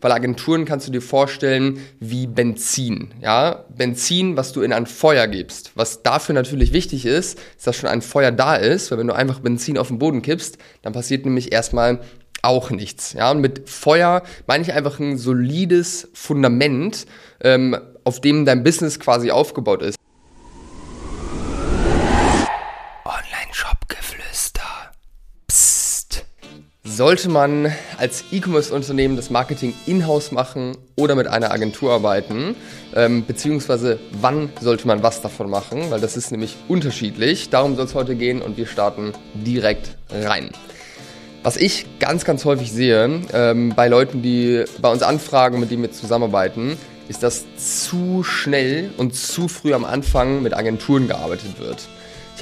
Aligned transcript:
weil 0.00 0.12
Agenturen 0.12 0.64
kannst 0.64 0.86
du 0.88 0.92
dir 0.92 1.02
vorstellen 1.02 1.78
wie 2.00 2.26
Benzin. 2.26 3.14
Ja, 3.20 3.64
Benzin, 3.76 4.36
was 4.36 4.52
du 4.52 4.62
in 4.62 4.72
ein 4.72 4.86
Feuer 4.86 5.26
gibst. 5.26 5.72
Was 5.74 6.02
dafür 6.02 6.34
natürlich 6.34 6.72
wichtig 6.72 7.06
ist, 7.06 7.22
ist, 7.22 7.66
dass 7.66 7.76
schon 7.76 7.88
ein 7.88 8.02
Feuer 8.02 8.32
da 8.32 8.56
ist, 8.56 8.90
weil 8.90 8.98
wenn 8.98 9.06
du 9.06 9.14
einfach 9.14 9.40
Benzin 9.40 9.78
auf 9.78 9.88
den 9.88 9.98
Boden 9.98 10.22
kippst, 10.22 10.58
dann 10.82 10.92
passiert 10.92 11.24
nämlich 11.24 11.52
erstmal 11.52 12.00
auch 12.42 12.70
nichts. 12.70 13.12
Ja, 13.12 13.30
und 13.30 13.40
mit 13.40 13.68
Feuer 13.68 14.22
meine 14.46 14.64
ich 14.64 14.72
einfach 14.72 14.98
ein 14.98 15.16
solides 15.16 16.08
Fundament, 16.12 17.06
ähm, 17.42 17.76
auf 18.04 18.20
dem 18.20 18.44
dein 18.44 18.64
Business 18.64 18.98
quasi 18.98 19.30
aufgebaut 19.30 19.82
ist. 19.82 19.96
Sollte 26.94 27.30
man 27.30 27.72
als 27.96 28.22
E-Commerce-Unternehmen 28.32 29.16
das 29.16 29.30
Marketing 29.30 29.72
in-house 29.86 30.30
machen 30.30 30.76
oder 30.94 31.14
mit 31.14 31.26
einer 31.26 31.50
Agentur 31.50 31.90
arbeiten? 31.90 32.54
Ähm, 32.94 33.24
beziehungsweise 33.24 33.98
wann 34.20 34.50
sollte 34.60 34.86
man 34.86 35.02
was 35.02 35.22
davon 35.22 35.48
machen? 35.48 35.90
Weil 35.90 36.02
das 36.02 36.18
ist 36.18 36.32
nämlich 36.32 36.54
unterschiedlich. 36.68 37.48
Darum 37.48 37.76
soll 37.76 37.86
es 37.86 37.94
heute 37.94 38.14
gehen 38.14 38.42
und 38.42 38.58
wir 38.58 38.66
starten 38.66 39.12
direkt 39.32 39.96
rein. 40.10 40.50
Was 41.42 41.56
ich 41.56 41.86
ganz, 41.98 42.26
ganz 42.26 42.44
häufig 42.44 42.70
sehe 42.70 43.22
ähm, 43.32 43.72
bei 43.74 43.88
Leuten, 43.88 44.20
die 44.20 44.64
bei 44.82 44.92
uns 44.92 45.02
anfragen, 45.02 45.60
mit 45.60 45.70
denen 45.70 45.82
wir 45.84 45.92
zusammenarbeiten, 45.92 46.76
ist, 47.08 47.22
dass 47.22 47.46
zu 47.56 48.22
schnell 48.22 48.90
und 48.98 49.14
zu 49.14 49.48
früh 49.48 49.72
am 49.72 49.86
Anfang 49.86 50.42
mit 50.42 50.52
Agenturen 50.52 51.08
gearbeitet 51.08 51.58
wird. 51.58 51.88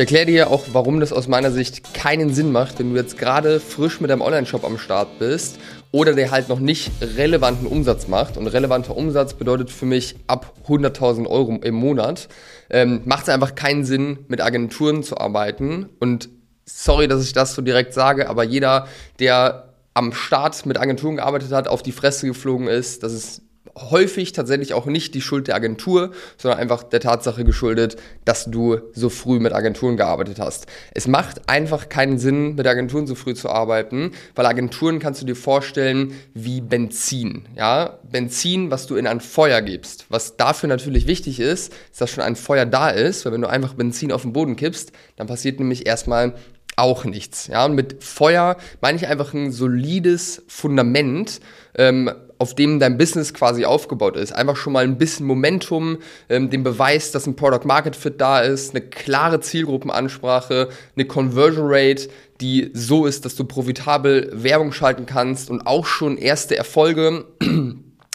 Ich 0.01 0.05
erkläre 0.05 0.25
dir 0.25 0.51
auch, 0.51 0.65
warum 0.73 0.99
das 0.99 1.13
aus 1.13 1.29
meiner 1.29 1.51
Sicht 1.51 1.93
keinen 1.93 2.33
Sinn 2.33 2.53
macht, 2.53 2.79
wenn 2.79 2.89
du 2.89 2.97
jetzt 2.97 3.19
gerade 3.19 3.61
frisch 3.61 4.01
mit 4.01 4.09
deinem 4.09 4.23
Online-Shop 4.23 4.65
am 4.65 4.79
Start 4.79 5.19
bist 5.19 5.59
oder 5.93 6.15
der 6.15 6.31
halt 6.31 6.49
noch 6.49 6.59
nicht 6.59 6.91
relevanten 7.03 7.67
Umsatz 7.67 8.09
macht. 8.09 8.39
Und 8.39 8.47
relevanter 8.47 8.97
Umsatz 8.97 9.35
bedeutet 9.35 9.71
für 9.71 9.85
mich 9.85 10.17
ab 10.27 10.55
100.000 10.67 11.27
Euro 11.27 11.59
im 11.63 11.75
Monat. 11.75 12.31
Ähm, 12.71 13.03
macht 13.05 13.25
es 13.25 13.29
einfach 13.29 13.55
keinen 13.55 13.85
Sinn, 13.85 14.21
mit 14.29 14.41
Agenturen 14.41 15.03
zu 15.03 15.19
arbeiten. 15.19 15.91
Und 15.99 16.31
sorry, 16.65 17.07
dass 17.07 17.23
ich 17.23 17.35
das 17.35 17.55
so 17.55 17.61
direkt 17.61 17.93
sage, 17.93 18.31
aber 18.31 18.43
jeder, 18.43 18.89
der 19.19 19.75
am 19.93 20.15
Start 20.15 20.65
mit 20.65 20.79
Agenturen 20.79 21.17
gearbeitet 21.17 21.53
hat, 21.53 21.69
auf 21.69 21.83
die 21.83 21.93
Fresse 21.93 22.27
geflogen 22.27 22.69
ist, 22.69 23.03
das 23.03 23.13
ist 23.13 23.43
häufig 23.91 24.33
tatsächlich 24.33 24.75
auch 24.75 24.87
nicht 24.87 25.15
die 25.15 25.21
Schuld 25.21 25.49
der 25.49 25.55
Agentur, 25.55 26.11
sondern 26.37 26.59
einfach 26.59 26.83
der 26.83 27.01
Tatsache 27.01 27.45
geschuldet, 27.45 27.97
dass 28.25 28.47
du 28.47 28.79
so 28.93 29.09
früh 29.09 29.39
mit 29.39 29.53
Agenturen 29.53 29.97
gearbeitet 29.97 30.41
hast. 30.41 30.67
Es 30.93 31.07
macht 31.07 31.49
einfach 31.49 31.89
keinen 31.89 32.19
Sinn, 32.19 32.57
mit 32.57 32.67
Agenturen 32.67 33.07
so 33.07 33.15
früh 33.15 33.35
zu 33.35 33.49
arbeiten, 33.49 34.13
weil 34.35 34.47
Agenturen 34.47 34.99
kannst 34.99 35.23
du 35.23 35.27
dir 35.27 35.37
vorstellen 35.37 36.15
wie 36.35 36.61
Benzin. 36.61 37.47
Ja? 37.57 37.99
Benzin, 38.11 38.71
was 38.71 38.87
du 38.87 38.97
in 38.97 39.07
ein 39.07 39.21
Feuer 39.21 39.63
gibst. 39.63 40.07
Was 40.09 40.37
dafür 40.37 40.69
natürlich 40.69 41.07
wichtig 41.07 41.39
ist, 41.39 41.61
ist, 41.61 42.01
dass 42.01 42.11
schon 42.11 42.25
ein 42.25 42.37
Feuer 42.37 42.67
da 42.67 42.91
ist, 42.91 43.25
weil 43.25 43.33
wenn 43.33 43.43
du 43.43 43.49
einfach 43.49 43.75
Benzin 43.75 44.13
auf 44.13 44.23
den 44.23 44.33
Boden 44.33 44.57
kippst, 44.57 44.93
dann 45.17 45.27
passiert 45.27 45.59
nämlich 45.59 45.87
erstmal 45.87 46.35
auch 46.77 47.05
nichts. 47.05 47.49
Ja, 47.49 47.65
und 47.67 47.75
mit 47.75 48.03
Feuer 48.03 48.57
meine 48.81 48.97
ich 48.97 49.07
einfach 49.07 49.35
ein 49.35 49.53
solides 49.53 50.43
Fundament, 50.49 51.41
ähm, 51.77 52.11
auf 52.41 52.55
dem 52.55 52.81
dein 52.81 52.97
Business 52.97 53.35
quasi 53.35 53.67
aufgebaut 53.67 54.17
ist. 54.17 54.33
Einfach 54.33 54.57
schon 54.57 54.73
mal 54.73 54.83
ein 54.83 54.97
bisschen 54.97 55.27
Momentum, 55.27 55.99
ähm, 56.31 56.49
den 56.49 56.63
Beweis, 56.63 57.13
dass 57.13 57.27
ein 57.27 57.37
Product 57.37 57.67
Market 57.67 57.95
Fit 57.95 58.19
da 58.19 58.41
ist, 58.41 58.75
eine 58.75 58.81
klare 58.81 59.41
Zielgruppenansprache, 59.41 60.71
eine 60.97 61.05
Conversion 61.05 61.67
Rate, 61.69 62.09
die 62.41 62.71
so 62.73 63.05
ist, 63.05 63.27
dass 63.27 63.37
du 63.37 63.45
profitabel 63.45 64.31
Werbung 64.33 64.73
schalten 64.73 65.05
kannst 65.05 65.51
und 65.51 65.67
auch 65.67 65.85
schon 65.85 66.17
erste 66.17 66.57
Erfolge 66.57 67.27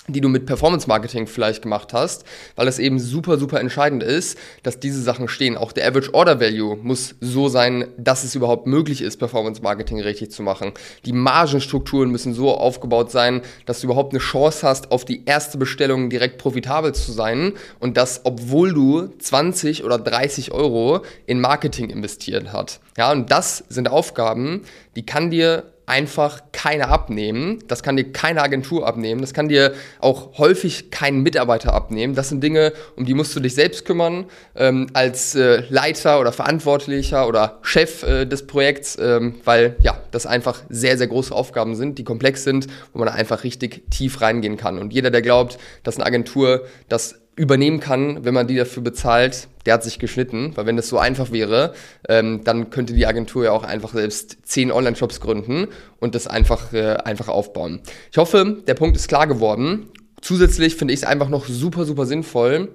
die 0.08 0.22
du 0.22 0.30
mit 0.30 0.46
Performance 0.46 0.88
Marketing 0.88 1.26
vielleicht 1.26 1.64
gemacht 1.64 1.94
hast, 1.94 2.26
weil 2.56 2.68
es 2.68 2.78
eben 2.78 3.00
super, 3.00 3.38
super 3.38 3.60
entscheidend 3.60 4.04
ist, 4.04 4.38
dass 4.62 4.80
diese 4.80 5.02
Sachen 5.02 5.28
stehen. 5.28 5.58
Auch 5.58 5.72
der 5.72 5.88
Average 5.88 6.14
Order 6.14 6.40
Value 6.40 6.78
muss 6.78 7.16
so 7.22 7.50
sein, 7.50 7.88
dass 7.98 8.24
es 8.24 8.36
überhaupt 8.36 8.68
möglich 8.68 9.02
ist, 9.02 9.18
Performance 9.18 9.62
Marketing 9.62 10.00
richtig 10.00 10.32
zu 10.32 10.44
machen. 10.44 10.74
Die 11.06 11.14
Margenstrukturen 11.14 12.12
müssen 12.12 12.34
so 12.34 12.54
aufgebaut 12.54 13.12
sein, 13.12 13.42
dass 13.66 13.82
du 13.82 13.88
überhaupt 13.88 14.14
eine 14.14 14.20
Chance 14.20 14.68
hast, 14.68 14.92
auf 14.92 15.06
die 15.06 15.26
erste 15.26 15.58
Bestellung 15.58 16.10
direkt 16.10 16.38
profitabel 16.38 16.94
zu 16.94 17.12
sein 17.12 17.54
und 17.80 17.98
das, 17.98 18.22
obwohl 18.26 18.74
du 18.74 19.08
20 19.18 19.84
oder 19.84 19.98
30 19.98 20.52
Euro 20.52 21.02
in 21.26 21.42
Marketing 21.42 21.90
investiert 21.90 22.54
hast. 22.54 22.80
Ja, 22.98 23.12
und 23.12 23.32
das 23.32 23.64
sind 23.70 23.90
Aufgaben, 23.90 24.62
die 24.96 25.06
kann 25.06 25.32
dir 25.32 25.75
einfach 25.86 26.42
keiner 26.52 26.90
abnehmen. 26.90 27.60
Das 27.68 27.84
kann 27.84 27.96
dir 27.96 28.12
keine 28.12 28.42
Agentur 28.42 28.88
abnehmen. 28.88 29.22
Das 29.22 29.34
kann 29.34 29.50
dir 29.50 29.74
auch 30.00 30.38
häufig 30.38 30.92
kein 30.92 31.22
Mitarbeiter 31.22 31.74
abnehmen. 31.74 32.16
Das 32.16 32.30
sind 32.30 32.44
Dinge, 32.44 32.74
um 32.96 33.06
die 33.06 33.14
musst 33.14 33.36
du 33.36 33.40
dich 33.40 33.56
selbst 33.56 33.86
kümmern, 33.86 34.26
ähm, 34.56 34.88
als 34.94 35.36
äh, 35.36 35.64
Leiter 35.70 36.20
oder 36.20 36.32
Verantwortlicher 36.32 37.28
oder 37.28 37.60
Chef 37.62 38.04
äh, 38.04 38.26
des 38.26 38.48
Projekts, 38.48 38.98
ähm, 39.00 39.36
weil 39.44 39.76
ja, 39.82 40.02
das 40.12 40.26
einfach 40.26 40.64
sehr, 40.70 40.98
sehr 40.98 41.08
große 41.08 41.34
Aufgaben 41.34 41.76
sind, 41.76 41.98
die 41.98 42.04
komplex 42.04 42.44
sind, 42.44 42.68
wo 42.94 43.00
man 43.00 43.10
einfach 43.10 43.44
richtig 43.44 43.90
tief 43.92 44.22
reingehen 44.22 44.58
kann. 44.58 44.80
Und 44.80 44.94
jeder, 44.94 45.12
der 45.12 45.22
glaubt, 45.22 45.58
dass 45.84 45.98
eine 45.98 46.06
Agentur 46.06 46.66
das 46.90 47.20
übernehmen 47.36 47.80
kann, 47.80 48.24
wenn 48.24 48.34
man 48.34 48.48
die 48.48 48.56
dafür 48.56 48.82
bezahlt, 48.82 49.48
der 49.66 49.74
hat 49.76 49.84
sich 49.84 50.00
geschnitten, 50.00 50.52
weil 50.56 50.66
wenn 50.66 50.78
das 50.78 50.88
so 50.88 50.98
einfach 50.98 51.32
wäre, 51.32 51.74
ähm, 52.08 52.42
dann 52.44 52.70
könnte 52.70 52.94
die 52.94 53.08
Agentur 53.08 53.46
ja 53.46 53.52
auch 53.52 53.64
einfach 53.64 53.94
selbst 53.94 54.38
zehn 54.44 54.72
Online-Shops 54.72 55.20
gründen 55.20 55.68
und 56.00 56.16
das 56.16 56.28
einfach, 56.28 56.72
äh, 56.72 56.96
einfach 57.04 57.28
aufbauen. 57.28 57.82
Ich 58.12 58.18
hoffe, 58.18 58.64
der 58.66 58.76
Punkt 58.76 58.96
ist 58.96 59.08
klar 59.08 59.28
geworden. 59.28 59.88
Zusätzlich 60.22 60.76
finde 60.76 60.94
ich 60.94 61.02
es 61.02 61.06
einfach 61.06 61.30
noch 61.30 61.46
super, 61.46 61.84
super 61.84 62.06
sinnvoll, 62.06 62.70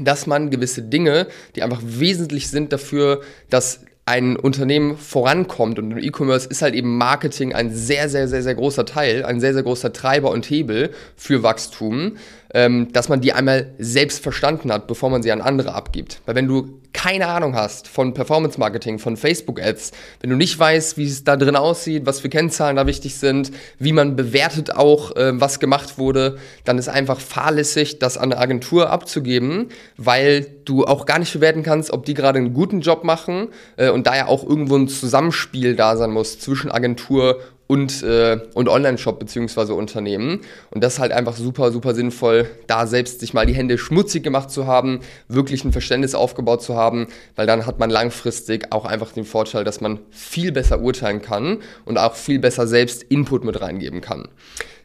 dass 0.00 0.26
man 0.26 0.50
gewisse 0.50 0.82
Dinge, 0.82 1.26
die 1.56 1.62
einfach 1.62 1.80
wesentlich 1.82 2.48
sind 2.48 2.72
dafür, 2.72 3.22
dass 3.50 3.80
ein 4.08 4.36
Unternehmen 4.36 4.96
vorankommt 4.96 5.78
und 5.78 5.90
im 5.90 5.98
E-Commerce 5.98 6.48
ist 6.48 6.62
halt 6.62 6.74
eben 6.74 6.96
Marketing 6.96 7.52
ein 7.52 7.74
sehr, 7.74 8.08
sehr, 8.08 8.26
sehr, 8.26 8.42
sehr 8.42 8.54
großer 8.54 8.86
Teil, 8.86 9.22
ein 9.22 9.38
sehr, 9.38 9.52
sehr 9.52 9.62
großer 9.62 9.92
Treiber 9.92 10.30
und 10.30 10.48
Hebel 10.48 10.92
für 11.14 11.42
Wachstum 11.42 12.16
ähm, 12.54 12.92
dass 12.92 13.08
man 13.08 13.20
die 13.20 13.32
einmal 13.32 13.74
selbst 13.78 14.22
verstanden 14.22 14.72
hat, 14.72 14.86
bevor 14.86 15.10
man 15.10 15.22
sie 15.22 15.32
an 15.32 15.40
andere 15.40 15.74
abgibt. 15.74 16.20
Weil 16.26 16.34
wenn 16.34 16.48
du 16.48 16.80
keine 16.92 17.28
Ahnung 17.28 17.54
hast 17.54 17.86
von 17.86 18.14
Performance 18.14 18.58
Marketing, 18.58 18.98
von 18.98 19.16
Facebook 19.16 19.60
Ads, 19.60 19.92
wenn 20.20 20.30
du 20.30 20.36
nicht 20.36 20.58
weißt, 20.58 20.96
wie 20.96 21.04
es 21.04 21.22
da 21.22 21.36
drin 21.36 21.54
aussieht, 21.54 22.06
was 22.06 22.20
für 22.20 22.28
Kennzahlen 22.28 22.76
da 22.76 22.86
wichtig 22.86 23.16
sind, 23.16 23.52
wie 23.78 23.92
man 23.92 24.16
bewertet 24.16 24.74
auch, 24.74 25.14
äh, 25.14 25.38
was 25.38 25.60
gemacht 25.60 25.98
wurde, 25.98 26.38
dann 26.64 26.78
ist 26.78 26.88
einfach 26.88 27.20
fahrlässig, 27.20 27.98
das 27.98 28.16
an 28.16 28.32
eine 28.32 28.40
Agentur 28.40 28.90
abzugeben, 28.90 29.68
weil 29.96 30.46
du 30.64 30.84
auch 30.84 31.06
gar 31.06 31.18
nicht 31.18 31.32
bewerten 31.32 31.62
kannst, 31.62 31.92
ob 31.92 32.06
die 32.06 32.14
gerade 32.14 32.38
einen 32.38 32.54
guten 32.54 32.80
Job 32.80 33.04
machen 33.04 33.48
äh, 33.76 33.90
und 33.90 34.06
da 34.06 34.16
ja 34.16 34.26
auch 34.26 34.42
irgendwo 34.42 34.76
ein 34.76 34.88
Zusammenspiel 34.88 35.76
da 35.76 35.96
sein 35.96 36.10
muss 36.10 36.38
zwischen 36.38 36.70
Agentur 36.70 37.40
und, 37.68 38.02
äh, 38.02 38.40
und 38.54 38.68
Online-Shop 38.68 39.20
beziehungsweise 39.20 39.74
Unternehmen. 39.74 40.40
Und 40.70 40.82
das 40.82 40.94
ist 40.94 40.98
halt 40.98 41.12
einfach 41.12 41.36
super, 41.36 41.70
super 41.70 41.94
sinnvoll, 41.94 42.50
da 42.66 42.86
selbst 42.88 43.20
sich 43.20 43.34
mal 43.34 43.46
die 43.46 43.54
Hände 43.54 43.78
schmutzig 43.78 44.24
gemacht 44.24 44.50
zu 44.50 44.66
haben, 44.66 45.00
wirklich 45.28 45.64
ein 45.64 45.72
Verständnis 45.72 46.16
aufgebaut 46.16 46.62
zu 46.62 46.74
haben, 46.74 47.06
weil 47.36 47.46
dann 47.46 47.66
hat 47.66 47.78
man 47.78 47.90
langfristig 47.90 48.72
auch 48.72 48.86
einfach 48.86 49.12
den 49.12 49.24
Vorteil, 49.24 49.62
dass 49.62 49.80
man 49.80 50.00
viel 50.10 50.50
besser 50.50 50.80
urteilen 50.80 51.22
kann 51.22 51.58
und 51.84 51.98
auch 51.98 52.14
viel 52.14 52.40
besser 52.40 52.66
selbst 52.66 53.04
Input 53.04 53.44
mit 53.44 53.60
reingeben 53.60 54.00
kann. 54.00 54.28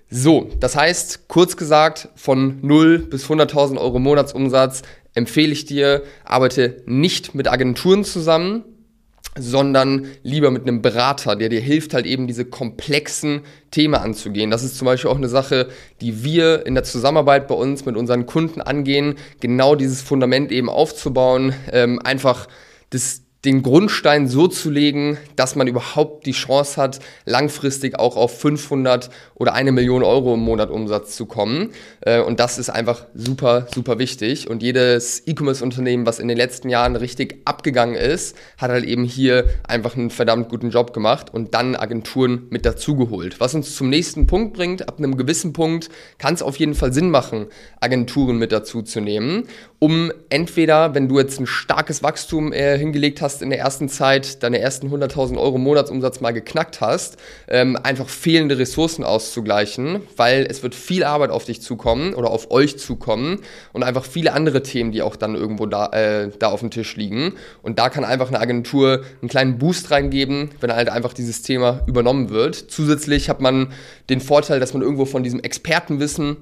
So, 0.10 0.50
das 0.60 0.76
heißt, 0.76 1.28
kurz 1.28 1.58
gesagt, 1.58 2.10
von 2.16 2.60
0 2.62 3.00
bis 3.00 3.26
100.000 3.26 3.80
Euro 3.80 3.98
Monatsumsatz 3.98 4.84
empfehle 5.16 5.54
ich 5.54 5.66
dir, 5.66 6.04
arbeite 6.26 6.84
nicht 6.86 7.34
mit 7.34 7.48
Agenturen 7.48 8.04
zusammen, 8.04 8.64
sondern 9.38 10.08
lieber 10.22 10.52
mit 10.52 10.64
einem 10.64 10.82
Berater, 10.82 11.36
der 11.36 11.50
dir 11.50 11.62
hilft, 11.62 11.94
halt 11.94 12.06
eben 12.06 12.28
diese 12.28 12.46
komplexen 12.46 13.42
Themen 13.72 13.96
anzugehen. 13.96 14.52
Das 14.52 14.64
ist 14.64 14.78
zum 14.78 14.86
Beispiel 14.86 15.10
auch 15.10 15.18
eine 15.18 15.30
Sache, 15.30 15.70
die 16.02 16.24
wir 16.24 16.66
in 16.66 16.76
der 16.76 16.84
Zusammenarbeit 16.84 17.48
bei 17.48 17.56
uns 17.56 17.86
mit 17.86 17.98
unseren 17.98 18.26
Kunden 18.26 18.62
angehen, 18.62 19.16
genau 19.40 19.76
dieses 19.76 20.02
Fundament 20.02 20.52
eben 20.52 20.70
aufzubauen, 20.70 21.54
ähm, 21.72 22.00
einfach 22.04 22.48
das, 22.92 23.23
den 23.46 23.62
Grundstein 23.62 24.28
so 24.28 24.48
zu 24.48 24.70
legen, 24.70 25.18
dass 25.36 25.56
man 25.56 25.68
überhaupt 25.68 26.26
die 26.26 26.32
Chance 26.32 26.82
hat, 26.82 27.00
langfristig 27.26 28.00
auch 28.00 28.16
auf 28.16 28.40
500 28.40 29.10
oder 29.36 29.54
eine 29.54 29.74
Million 29.74 30.04
Euro 30.04 30.36
im 30.36 30.40
Monat 30.40 30.70
Umsatz 30.70 31.16
zu 31.16 31.26
kommen. 31.26 31.72
Äh, 32.02 32.22
und 32.22 32.40
das 32.40 32.58
ist 32.58 32.70
einfach 32.70 33.06
super, 33.14 33.68
super 33.74 34.00
wichtig. 34.00 34.50
Und 34.50 34.64
jedes 34.64 35.28
E-Commerce-Unternehmen, 35.28 36.06
was 36.06 36.20
in 36.20 36.30
den 36.30 36.38
letzten 36.38 36.70
Jahren 36.70 36.96
richtig 36.96 37.42
abgegangen 37.44 37.96
ist, 37.96 38.38
hat 38.58 38.72
halt 38.72 38.86
eben 38.86 39.04
hier 39.04 39.46
einfach 39.68 39.98
einen 39.98 40.10
verdammt 40.10 40.48
guten 40.48 40.70
Job 40.70 40.94
gemacht 40.94 41.34
und 41.34 41.54
dann 41.54 41.76
Agenturen 41.76 42.48
mit 42.50 42.66
dazugeholt. 42.66 43.42
Was 43.42 43.56
uns 43.56 43.76
zum 43.76 43.90
nächsten 43.90 44.26
Punkt 44.26 44.54
bringt, 44.54 44.88
ab 44.88 45.00
einem 45.00 45.18
gewissen 45.18 45.52
Punkt 45.52 45.90
kann 46.18 46.34
es 46.34 46.42
auf 46.42 46.58
jeden 46.58 46.76
Fall 46.76 46.94
Sinn 46.94 47.10
machen, 47.10 47.48
Agenturen 47.82 48.38
mit 48.38 48.54
dazu 48.54 48.82
zu 48.82 49.02
nehmen, 49.02 49.48
um 49.84 50.14
entweder, 50.30 50.96
wenn 50.96 51.10
du 51.10 51.20
jetzt 51.20 51.42
ein 51.42 51.46
starkes 51.46 52.04
Wachstum 52.04 52.54
äh, 52.54 52.78
hingelegt 52.78 53.22
hast, 53.22 53.42
in 53.42 53.50
der 53.50 53.60
ersten 53.60 53.90
Zeit 53.90 54.42
deine 54.42 54.60
ersten 54.60 54.88
100.000 54.88 55.38
Euro 55.38 55.58
Monatsumsatz 55.58 56.22
mal 56.22 56.32
geknackt 56.32 56.80
hast, 56.80 57.18
ähm, 57.50 57.76
einfach 57.76 58.08
fehlende 58.08 58.58
Ressourcen 58.58 59.04
auszugleichen, 59.04 60.00
weil 60.16 60.48
es 60.50 60.64
wird 60.64 60.74
viel 60.74 61.04
Arbeit 61.04 61.32
auf 61.32 61.44
dich 61.44 61.62
zukommen 61.62 62.14
oder 62.14 62.30
auf 62.30 62.50
euch 62.50 62.80
zukommen 62.80 63.42
und 63.74 63.84
einfach 63.84 64.06
viele 64.06 64.32
andere 64.32 64.64
Themen, 64.64 64.94
die 64.94 65.02
auch 65.02 65.18
dann 65.18 65.36
irgendwo 65.36 65.66
da, 65.66 65.88
äh, 65.88 66.30
da 66.40 66.48
auf 66.48 66.62
dem 66.62 66.72
Tisch 66.72 66.96
liegen. 66.96 67.34
Und 67.62 67.78
da 67.78 67.90
kann 67.90 68.06
einfach 68.06 68.30
eine 68.30 68.40
Agentur 68.40 69.04
einen 69.22 69.28
kleinen 69.28 69.58
Boost 69.58 69.92
reingeben, 69.92 70.52
wenn 70.62 70.72
halt 70.74 70.88
einfach 70.88 71.12
dieses 71.12 71.42
Thema 71.42 71.82
übernommen 71.88 72.30
wird. 72.30 72.56
Zusätzlich 72.56 73.28
hat 73.28 73.42
man 73.42 73.74
den 74.10 74.22
Vorteil, 74.22 74.62
dass 74.62 74.74
man 74.74 74.82
irgendwo 74.82 75.04
von 75.04 75.24
diesem 75.24 75.42
Expertenwissen 75.42 76.38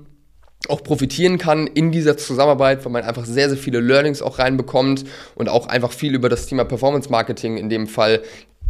auch 0.70 0.84
profitieren 0.84 1.38
kann 1.38 1.68
in 1.68 1.92
dieser 1.92 2.18
Zusammenarbeit, 2.18 2.86
weil 2.86 2.92
man 2.92 3.04
einfach 3.04 3.26
sehr, 3.26 3.50
sehr 3.50 3.58
viele 3.58 3.80
Learnings 3.80 4.22
auch 4.22 4.40
reinbekommt 4.40 5.06
und 5.36 5.50
auch 5.50 5.68
einfach 5.68 5.92
viel 5.92 6.14
über 6.14 6.30
das 6.30 6.46
Thema 6.46 6.66
Performance 6.66 7.10
Marketing 7.10 7.58
in 7.58 7.70
dem 7.70 7.88
Fall 7.88 8.22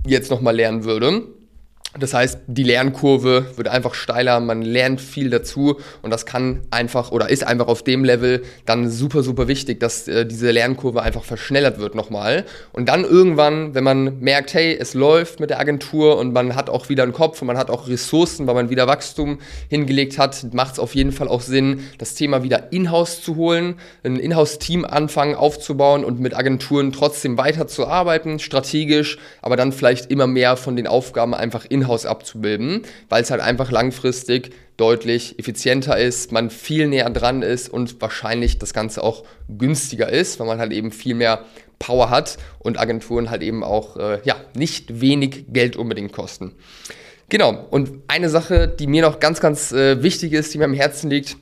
jetzt 0.05 0.31
nochmal 0.31 0.55
lernen 0.55 0.83
würde. 0.83 1.23
Das 1.99 2.13
heißt, 2.13 2.39
die 2.47 2.63
Lernkurve 2.63 3.47
wird 3.57 3.67
einfach 3.67 3.95
steiler, 3.95 4.39
man 4.39 4.61
lernt 4.61 5.01
viel 5.01 5.29
dazu 5.29 5.75
und 6.01 6.09
das 6.09 6.25
kann 6.25 6.61
einfach 6.71 7.11
oder 7.11 7.29
ist 7.29 7.45
einfach 7.45 7.67
auf 7.67 7.83
dem 7.83 8.05
Level 8.05 8.43
dann 8.65 8.89
super, 8.89 9.23
super 9.23 9.49
wichtig, 9.49 9.81
dass 9.81 10.07
äh, 10.07 10.25
diese 10.25 10.51
Lernkurve 10.51 11.01
einfach 11.01 11.25
verschnellert 11.25 11.79
wird 11.79 11.93
nochmal. 11.93 12.45
Und 12.71 12.87
dann 12.87 13.03
irgendwann, 13.03 13.75
wenn 13.75 13.83
man 13.83 14.19
merkt, 14.19 14.53
hey, 14.53 14.77
es 14.79 14.93
läuft 14.93 15.41
mit 15.41 15.49
der 15.49 15.59
Agentur 15.59 16.17
und 16.17 16.31
man 16.31 16.55
hat 16.55 16.69
auch 16.69 16.87
wieder 16.87 17.03
einen 17.03 17.11
Kopf 17.11 17.41
und 17.41 17.47
man 17.47 17.57
hat 17.57 17.69
auch 17.69 17.89
Ressourcen, 17.89 18.47
weil 18.47 18.55
man 18.55 18.69
wieder 18.69 18.87
Wachstum 18.87 19.39
hingelegt 19.67 20.17
hat, 20.17 20.53
macht 20.53 20.73
es 20.73 20.79
auf 20.79 20.95
jeden 20.95 21.11
Fall 21.11 21.27
auch 21.27 21.41
Sinn, 21.41 21.83
das 21.97 22.15
Thema 22.15 22.41
wieder 22.41 22.71
in-house 22.71 23.21
zu 23.21 23.35
holen, 23.35 23.75
ein 24.05 24.15
In-house-Team 24.15 24.85
anfangen 24.85 25.35
aufzubauen 25.35 26.05
und 26.05 26.21
mit 26.21 26.37
Agenturen 26.37 26.93
trotzdem 26.93 27.37
weiterzuarbeiten, 27.37 28.39
strategisch, 28.39 29.17
aber 29.41 29.57
dann 29.57 29.73
vielleicht 29.73 30.09
immer 30.09 30.27
mehr 30.27 30.55
von 30.55 30.77
den 30.77 30.87
Aufgaben 30.87 31.33
einfach 31.33 31.65
in 31.65 31.80
in-house 31.81 32.05
abzubilden, 32.05 32.83
weil 33.09 33.23
es 33.23 33.31
halt 33.31 33.41
einfach 33.41 33.71
langfristig 33.71 34.53
deutlich 34.77 35.37
effizienter 35.37 35.97
ist, 35.97 36.31
man 36.31 36.49
viel 36.49 36.87
näher 36.87 37.09
dran 37.09 37.41
ist 37.41 37.69
und 37.69 38.01
wahrscheinlich 38.01 38.57
das 38.57 38.73
Ganze 38.73 39.03
auch 39.03 39.23
günstiger 39.47 40.09
ist, 40.09 40.39
weil 40.39 40.47
man 40.47 40.59
halt 40.59 40.71
eben 40.71 40.91
viel 40.91 41.15
mehr 41.15 41.45
Power 41.77 42.09
hat 42.09 42.37
und 42.59 42.79
Agenturen 42.79 43.29
halt 43.29 43.41
eben 43.41 43.63
auch 43.63 43.97
äh, 43.97 44.19
ja, 44.23 44.35
nicht 44.55 45.01
wenig 45.01 45.45
Geld 45.49 45.75
unbedingt 45.75 46.13
kosten. 46.13 46.53
Genau, 47.29 47.65
und 47.69 47.91
eine 48.07 48.29
Sache, 48.29 48.67
die 48.67 48.87
mir 48.87 49.01
noch 49.01 49.19
ganz, 49.19 49.39
ganz 49.39 49.71
äh, 49.71 50.03
wichtig 50.03 50.33
ist, 50.33 50.53
die 50.53 50.57
mir 50.57 50.65
am 50.65 50.73
Herzen 50.73 51.09
liegt, 51.09 51.37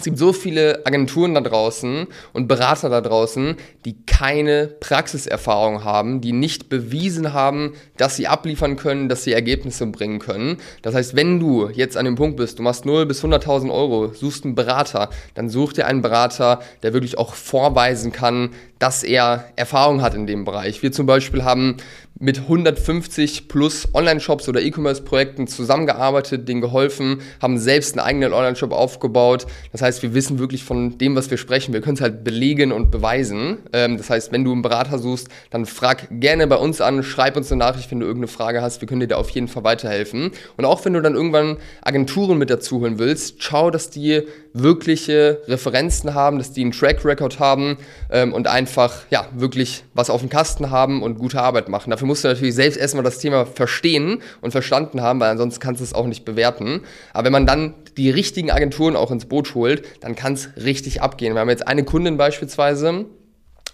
es 0.00 0.04
gibt 0.04 0.16
so 0.16 0.32
viele 0.32 0.86
Agenturen 0.86 1.34
da 1.34 1.42
draußen 1.42 2.06
und 2.32 2.48
Berater 2.48 2.88
da 2.88 3.02
draußen, 3.02 3.56
die 3.84 4.02
keine 4.06 4.66
Praxiserfahrung 4.66 5.84
haben, 5.84 6.22
die 6.22 6.32
nicht 6.32 6.70
bewiesen 6.70 7.34
haben, 7.34 7.74
dass 7.98 8.16
sie 8.16 8.26
abliefern 8.26 8.76
können, 8.76 9.10
dass 9.10 9.24
sie 9.24 9.34
Ergebnisse 9.34 9.86
bringen 9.86 10.18
können. 10.18 10.56
Das 10.80 10.94
heißt, 10.94 11.16
wenn 11.16 11.38
du 11.38 11.68
jetzt 11.68 11.98
an 11.98 12.06
dem 12.06 12.14
Punkt 12.14 12.38
bist, 12.38 12.58
du 12.58 12.62
machst 12.62 12.86
0 12.86 13.04
bis 13.04 13.22
100.000 13.22 13.70
Euro, 13.70 14.14
suchst 14.14 14.46
einen 14.46 14.54
Berater, 14.54 15.10
dann 15.34 15.50
such 15.50 15.74
dir 15.74 15.86
einen 15.86 16.00
Berater, 16.00 16.60
der 16.82 16.94
wirklich 16.94 17.18
auch 17.18 17.34
vorweisen 17.34 18.10
kann, 18.10 18.54
dass 18.78 19.02
er 19.02 19.44
Erfahrung 19.56 20.00
hat 20.00 20.14
in 20.14 20.26
dem 20.26 20.46
Bereich. 20.46 20.82
Wir 20.82 20.92
zum 20.92 21.04
Beispiel 21.04 21.44
haben 21.44 21.76
mit 22.20 22.38
150 22.38 23.48
plus 23.48 23.88
Online-Shops 23.94 24.46
oder 24.46 24.60
E-Commerce-Projekten 24.60 25.46
zusammengearbeitet, 25.46 26.46
denen 26.46 26.60
geholfen, 26.60 27.22
haben 27.40 27.58
selbst 27.58 27.98
einen 27.98 28.06
eigenen 28.06 28.34
Online-Shop 28.34 28.72
aufgebaut. 28.72 29.46
Das 29.72 29.80
heißt, 29.80 30.02
wir 30.02 30.12
wissen 30.12 30.38
wirklich 30.38 30.62
von 30.62 30.98
dem, 30.98 31.16
was 31.16 31.30
wir 31.30 31.38
sprechen. 31.38 31.72
Wir 31.72 31.80
können 31.80 31.96
es 31.96 32.02
halt 32.02 32.22
belegen 32.22 32.72
und 32.72 32.90
beweisen. 32.90 33.60
Ähm, 33.72 33.96
das 33.96 34.10
heißt, 34.10 34.32
wenn 34.32 34.44
du 34.44 34.52
einen 34.52 34.60
Berater 34.60 34.98
suchst, 34.98 35.28
dann 35.48 35.64
frag 35.64 36.08
gerne 36.10 36.46
bei 36.46 36.56
uns 36.56 36.82
an, 36.82 37.02
schreib 37.02 37.38
uns 37.38 37.50
eine 37.50 37.58
Nachricht, 37.58 37.90
wenn 37.90 38.00
du 38.00 38.06
irgendeine 38.06 38.28
Frage 38.28 38.60
hast. 38.60 38.82
Wir 38.82 38.86
können 38.86 39.00
dir 39.00 39.08
da 39.08 39.16
auf 39.16 39.30
jeden 39.30 39.48
Fall 39.48 39.64
weiterhelfen. 39.64 40.32
Und 40.58 40.64
auch 40.66 40.84
wenn 40.84 40.92
du 40.92 41.00
dann 41.00 41.14
irgendwann 41.14 41.56
Agenturen 41.80 42.36
mit 42.36 42.50
dazu 42.50 42.80
holen 42.80 42.98
willst, 42.98 43.42
schau, 43.42 43.70
dass 43.70 43.88
die 43.88 44.24
wirkliche 44.52 45.42
Referenzen 45.46 46.14
haben, 46.14 46.38
dass 46.38 46.52
die 46.52 46.62
einen 46.62 46.72
Track 46.72 47.04
Record 47.04 47.38
haben 47.38 47.78
ähm, 48.10 48.32
und 48.32 48.46
einfach 48.48 49.02
ja 49.10 49.28
wirklich 49.34 49.84
was 49.94 50.10
auf 50.10 50.20
dem 50.20 50.30
Kasten 50.30 50.70
haben 50.70 51.02
und 51.02 51.18
gute 51.18 51.40
Arbeit 51.40 51.68
machen. 51.68 51.90
Dafür 51.90 52.06
musst 52.06 52.24
du 52.24 52.28
natürlich 52.28 52.54
selbst 52.54 52.76
erstmal 52.76 53.04
das 53.04 53.18
Thema 53.18 53.46
verstehen 53.46 54.22
und 54.40 54.50
verstanden 54.50 55.02
haben, 55.02 55.20
weil 55.20 55.30
ansonsten 55.30 55.60
kannst 55.60 55.80
du 55.80 55.84
es 55.84 55.94
auch 55.94 56.06
nicht 56.06 56.24
bewerten. 56.24 56.82
Aber 57.12 57.26
wenn 57.26 57.32
man 57.32 57.46
dann 57.46 57.74
die 57.96 58.10
richtigen 58.10 58.50
Agenturen 58.50 58.96
auch 58.96 59.10
ins 59.10 59.26
Boot 59.26 59.54
holt, 59.54 59.84
dann 60.00 60.14
kann 60.14 60.34
es 60.34 60.50
richtig 60.56 61.02
abgehen. 61.02 61.34
Wir 61.34 61.40
haben 61.40 61.50
jetzt 61.50 61.66
eine 61.66 61.84
Kundin 61.84 62.16
beispielsweise, 62.16 63.06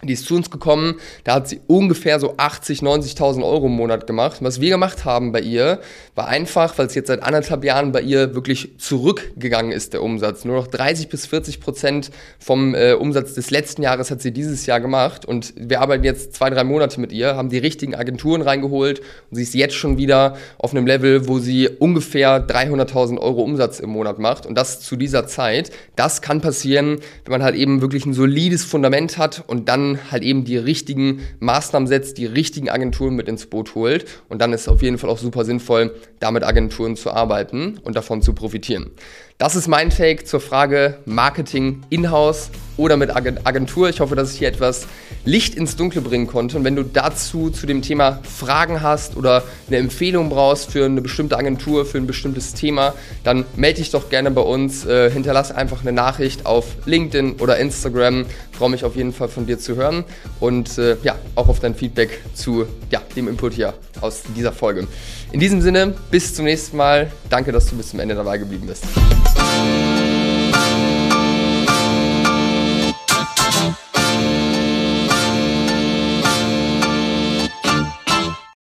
die 0.03 0.13
ist 0.13 0.27
zu 0.27 0.37
uns 0.37 0.51
gekommen, 0.51 0.97
da 1.25 1.37
hat 1.37 1.49
sie 1.49 1.61
ungefähr 1.67 2.21
so 2.21 2.35
80, 2.37 2.81
90.000 2.81 3.43
Euro 3.43 3.67
im 3.67 3.73
Monat 3.73 4.07
gemacht. 4.07 4.39
Was 4.41 4.61
wir 4.61 4.69
gemacht 4.69 5.07
haben 5.07 5.33
bei 5.33 5.41
ihr, 5.41 5.81
war 6.15 6.29
einfach, 6.29 6.77
weil 6.77 6.87
es 6.87 6.95
jetzt 6.95 7.07
seit 7.07 7.23
anderthalb 7.23 7.65
Jahren 7.65 7.93
bei 7.93 8.03
ihr 8.03 8.35
wirklich 8.35 8.79
zurückgegangen 8.79 9.73
ist, 9.73 9.95
der 9.95 10.03
Umsatz. 10.03 10.45
Nur 10.45 10.57
noch 10.57 10.67
30 10.67 11.09
bis 11.09 11.25
40 11.27 11.61
Prozent 11.61 12.11
vom 12.39 12.75
äh, 12.75 12.93
Umsatz 12.93 13.33
des 13.35 13.51
letzten 13.51 13.83
Jahres 13.83 14.11
hat 14.11 14.21
sie 14.21 14.33
dieses 14.33 14.67
Jahr 14.67 14.81
gemacht. 14.81 15.25
Und 15.25 15.55
wir 15.57 15.81
arbeiten 15.81 16.05
jetzt 16.05 16.35
zwei, 16.35 16.51
drei 16.51 16.65
Monate 16.65 17.01
mit 17.01 17.11
ihr, 17.13 17.35
haben 17.35 17.49
die 17.49 17.59
richtigen 17.59 17.95
Agenturen 17.95 18.43
reingeholt 18.43 19.01
und 19.31 19.37
sie 19.37 19.43
ist 19.43 19.55
jetzt 19.55 19.75
schon 19.75 19.97
wieder 19.97 20.37
auf 20.59 20.73
einem 20.73 20.87
Level, 20.87 21.27
wo 21.27 21.39
sie 21.39 21.69
ungefähr 21.69 22.47
300.000 22.47 23.19
Euro 23.19 23.43
Umsatz 23.43 23.81
im 23.81 23.91
Monat 23.91 24.19
macht. 24.19 24.45
Und 24.45 24.57
das 24.57 24.81
zu 24.81 24.97
dieser 24.97 25.27
Zeit. 25.27 25.71
Das 25.97 26.21
kann 26.21 26.43
passieren, 26.43 26.99
wenn 27.25 27.33
man 27.33 27.43
halt 27.43 27.55
eben 27.57 27.81
wirklich 27.81 28.05
ein 28.05 28.13
solides 28.13 28.63
Fundament 28.63 29.17
hat 29.17 29.43
und 29.47 29.69
dann 29.71 29.86
halt 30.11 30.23
eben 30.23 30.45
die 30.45 30.57
richtigen 30.57 31.21
Maßnahmen 31.41 31.87
setzt, 31.87 32.19
die 32.19 32.27
richtigen 32.27 32.69
Agenturen 32.69 33.15
mit 33.15 33.29
ins 33.29 33.47
Boot 33.47 33.75
holt. 33.75 34.07
Und 34.29 34.41
dann 34.41 34.53
ist 34.53 34.63
es 34.63 34.69
auf 34.69 34.83
jeden 34.83 34.99
Fall 34.99 35.11
auch 35.11 35.19
super 35.19 35.45
sinnvoll, 35.45 35.95
damit 36.21 36.45
Agenturen 36.45 36.97
zu 36.97 37.11
arbeiten 37.11 37.79
und 37.83 37.97
davon 37.97 38.23
zu 38.23 38.33
profitieren. 38.33 38.91
Das 39.39 39.57
ist 39.57 39.69
mein 39.69 39.91
Take 39.91 40.25
zur 40.25 40.41
Frage 40.41 40.99
Marketing 41.05 41.83
in-house 41.91 42.51
oder 42.77 42.97
mit 42.97 43.15
Agentur. 43.15 43.89
Ich 43.89 44.01
hoffe, 44.01 44.17
dass 44.17 44.33
ich 44.33 44.39
hier 44.39 44.49
etwas 44.49 44.87
Licht 45.25 45.55
ins 45.55 45.77
Dunkle 45.77 46.01
bringen 46.01 46.27
konnte. 46.27 46.57
Und 46.57 46.65
wenn 46.65 46.77
du 46.77 46.83
dazu 46.83 47.51
zu 47.51 47.67
dem 47.67 47.83
Thema 47.83 48.21
Fragen 48.23 48.83
hast 48.83 49.17
oder 49.17 49.43
eine 49.67 49.79
Empfehlung 49.79 50.29
brauchst 50.29 50.71
für 50.73 50.85
eine 50.85 51.01
bestimmte 51.01 51.37
Agentur, 51.37 51.85
für 51.87 51.99
ein 51.99 52.07
bestimmtes 52.07 52.55
Thema, 52.55 52.95
dann 53.25 53.45
melde 53.57 53.81
dich 53.81 53.91
doch 53.91 54.09
gerne 54.09 54.31
bei 54.31 54.43
uns. 54.43 54.87
Äh, 54.87 55.11
hinterlass 55.11 55.53
einfach 55.53 55.83
eine 55.83 55.93
Nachricht 55.93 56.47
auf 56.47 56.67
LinkedIn 56.85 57.37
oder 57.41 57.59
Instagram. 57.59 58.27
Freue 58.53 58.71
mich 58.71 58.85
auf 58.85 58.97
jeden 58.97 59.13
Fall 59.13 59.29
von 59.29 59.47
dir 59.47 59.59
zu 59.59 59.77
hören 59.77 60.05
und 60.41 60.79
äh, 60.79 60.97
ja, 61.03 61.17
auch 61.35 61.49
auf 61.49 61.61
dein 61.61 61.75
Feedback 61.75 62.21
zu 62.35 62.67
ja, 62.91 63.03
dem 63.17 63.29
Input 63.29 63.55
hier 63.55 63.75
aus 64.01 64.23
dieser 64.37 64.53
Folge. 64.53 64.87
In 65.33 65.41
diesem 65.41 65.61
Sinne, 65.61 65.95
bis 66.11 66.35
zum 66.35 66.45
nächsten 66.45 66.77
Mal. 66.77 67.11
Danke, 67.29 67.53
dass 67.53 67.67
du 67.67 67.77
bis 67.77 67.91
zum 67.91 68.01
Ende 68.01 68.15
dabei 68.15 68.39
geblieben 68.39 68.67
bist. 68.67 68.85